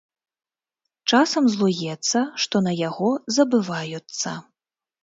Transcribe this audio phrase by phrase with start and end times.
[1.13, 3.09] Часам злуецца, што на яго
[3.39, 4.37] забываюцца.